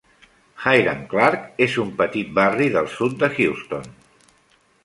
[0.69, 3.89] Hiram Clarke és un petit barri del sud de Houston.